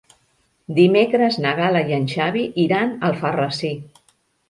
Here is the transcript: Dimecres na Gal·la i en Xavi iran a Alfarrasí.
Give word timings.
Dimecres 0.77 1.37
na 1.45 1.53
Gal·la 1.61 1.85
i 1.91 1.97
en 1.99 2.09
Xavi 2.17 2.49
iran 2.67 2.99
a 2.99 3.01
Alfarrasí. 3.15 3.75